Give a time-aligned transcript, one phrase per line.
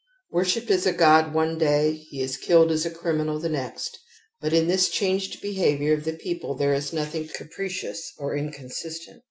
[0.31, 3.99] Wor shipped as a god one day, he is killed as a criminal the next.
[4.39, 9.19] But in this changed behavi our of the people there is nothing capricious or inconsistent.